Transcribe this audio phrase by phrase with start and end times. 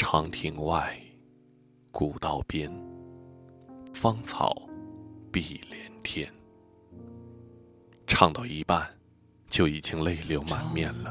[0.00, 0.96] 长亭外，
[1.90, 2.72] 古道边，
[3.92, 4.54] 芳草
[5.32, 6.32] 碧连天。
[8.06, 8.88] 唱到一半，
[9.50, 11.10] 就已经泪流满面了。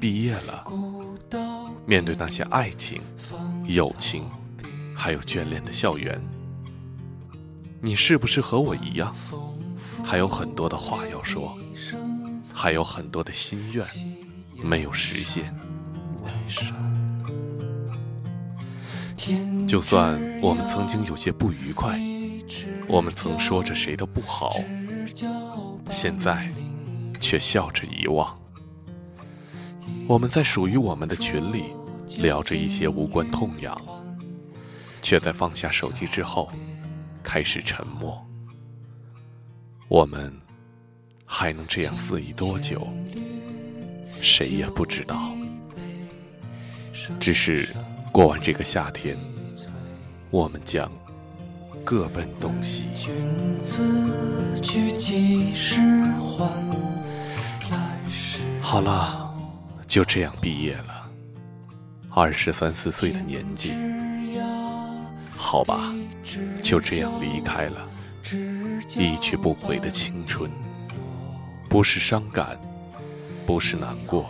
[0.00, 0.64] 毕业了，
[1.86, 3.00] 面对那些爱情、
[3.64, 4.28] 友情，
[4.92, 6.20] 还有眷恋的校园，
[7.80, 9.14] 你是不是和我一样，
[10.04, 11.56] 还有很多的话要说，
[12.52, 13.86] 还有很多的心愿
[14.60, 15.54] 没有实现？
[19.66, 21.98] 就算我们曾经有些不愉快，
[22.86, 24.52] 我们曾说着谁的不好，
[25.90, 26.48] 现在
[27.20, 28.38] 却笑着遗忘。
[30.06, 31.64] 我们在属于我们的群里
[32.18, 33.80] 聊着一些无关痛痒，
[35.02, 36.48] 却在放下手机之后
[37.22, 38.24] 开始沉默。
[39.88, 40.32] 我们
[41.24, 42.86] 还能这样肆意多久？
[44.20, 45.32] 谁也不知道。
[47.20, 47.68] 只是
[48.16, 49.14] 过完这个夏天。
[50.30, 50.90] 我们将
[51.84, 52.86] 各奔东西。
[58.62, 59.34] 好了，
[59.86, 61.06] 就这样毕业了。
[62.08, 63.74] 二十三四岁的年纪，
[65.36, 65.94] 好吧，
[66.62, 67.86] 就这样离开了。
[68.96, 70.50] 一去不回的青春，
[71.68, 72.58] 不是伤感，
[73.44, 74.26] 不是难过，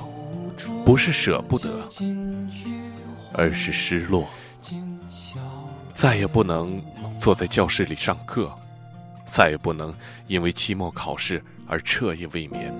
[0.84, 1.68] 不是舍不得，
[3.34, 4.26] 而是失落。
[5.94, 6.82] 再也不能
[7.18, 8.52] 坐在教室里上课，
[9.26, 9.94] 再也不能
[10.26, 12.74] 因为期末考试而彻夜未眠，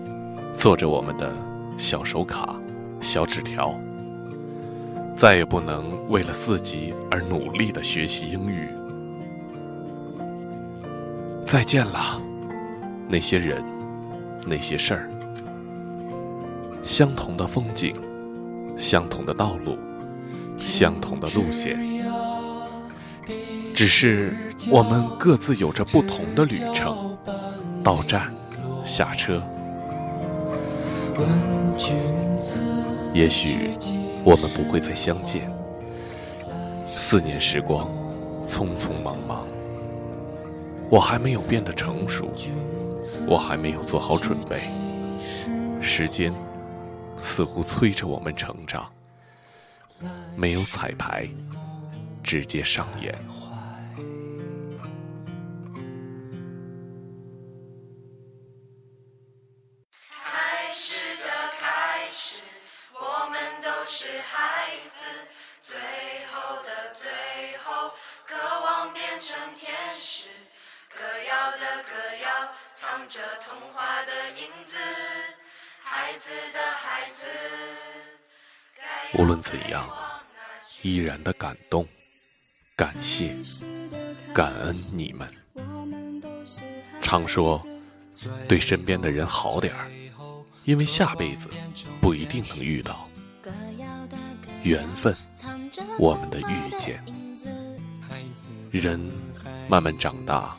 [0.56, 1.32] 做着我们的
[1.78, 2.54] 小手卡、
[3.00, 3.74] 小纸条。
[5.16, 8.68] 再也不能为了四级而努力的学习英语。
[11.46, 12.20] 再见了，
[13.08, 13.64] 那些人，
[14.46, 15.10] 那些事儿。
[16.86, 17.96] 相同的风景，
[18.78, 19.76] 相同的道路，
[20.56, 21.76] 相同的路线。
[23.74, 24.32] 只是
[24.70, 27.18] 我们各自有着不同的旅程，
[27.82, 28.32] 到站，
[28.84, 29.42] 下车。
[33.12, 33.72] 也许
[34.22, 35.52] 我们不会再相见。
[36.94, 37.90] 四年时光，
[38.46, 39.44] 匆匆忙忙。
[40.88, 42.30] 我还没有变得成熟，
[43.26, 44.56] 我还没有做好准备。
[45.80, 46.32] 时间
[47.22, 48.92] 似乎催着我们成长。
[50.36, 51.28] 没有彩排，
[52.22, 53.14] 直接上演。
[60.22, 61.24] 开始的
[61.58, 62.44] 开始，
[62.92, 65.04] 我们都是孩子，
[65.62, 65.78] 最
[66.30, 67.90] 后的最后，
[68.26, 70.28] 渴望变成天使。
[70.90, 74.76] 歌谣的歌谣，藏着童话的影子。
[75.88, 77.26] 孩子的孩子，
[79.16, 79.88] 无论怎样，
[80.82, 81.86] 依然的感动，
[82.76, 83.36] 感谢，
[84.34, 85.32] 感恩你们。
[87.00, 87.64] 常说，
[88.48, 89.88] 对身边的人好点儿，
[90.64, 91.48] 因为下辈子
[92.00, 93.08] 不一定能遇到。
[94.64, 95.14] 缘分，
[96.00, 97.00] 我们的遇见。
[98.72, 98.98] 人
[99.68, 100.56] 慢慢长大，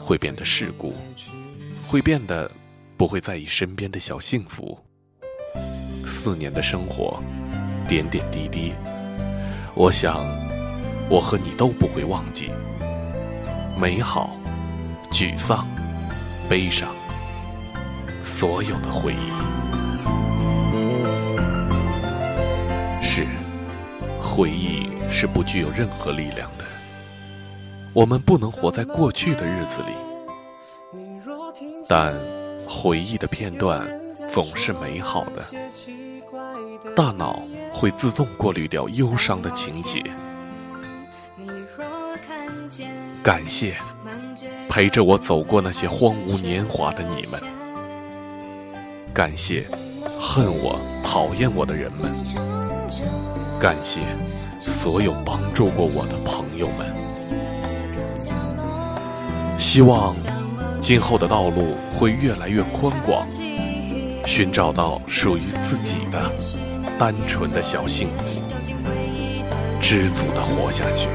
[0.00, 0.96] 会变得世故，
[1.86, 2.50] 会变得
[2.96, 4.78] 不会在意身边的小幸福。
[6.06, 7.22] 四年的生活，
[7.88, 8.72] 点点滴滴，
[9.74, 10.24] 我想，
[11.08, 12.50] 我和你都不会忘记。
[13.78, 14.30] 美好，
[15.10, 15.66] 沮丧，
[16.48, 16.88] 悲伤，
[18.24, 19.32] 所有的回忆。
[23.02, 23.26] 是
[24.20, 26.64] 回忆是不具有任何力量的，
[27.92, 29.92] 我们不能活在过去的日子里，
[31.86, 32.14] 但
[32.68, 33.88] 回忆的片段
[34.32, 35.42] 总是美好的，
[36.94, 37.42] 大脑
[37.72, 40.02] 会自动过滤掉忧伤的情节。
[43.22, 43.76] 感谢
[44.68, 47.40] 陪着我走过那些荒芜年华的你们，
[49.12, 49.66] 感谢
[50.20, 52.12] 恨我、讨厌我的人们。
[53.60, 54.00] 感谢
[54.58, 56.92] 所有帮助过我的朋友们，
[59.58, 60.16] 希望
[60.86, 63.26] 今后的道路会越来越宽广，
[64.26, 66.30] 寻找到属于自己的
[66.98, 68.24] 单纯的小幸福，
[69.80, 71.08] 知足的活下去。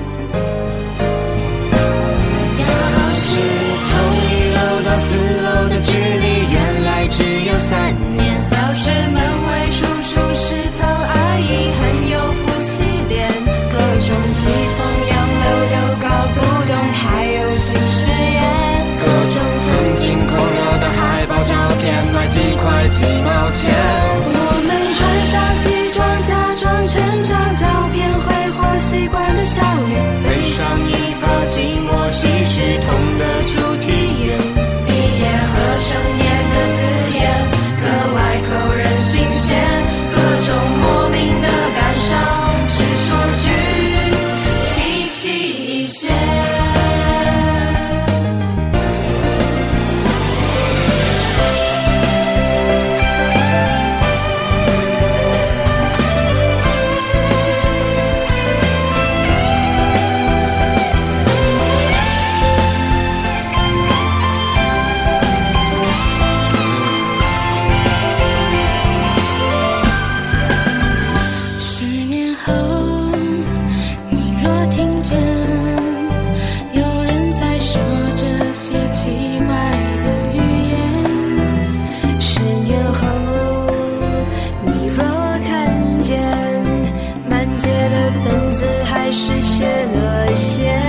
[88.29, 90.88] 文字还是学了些。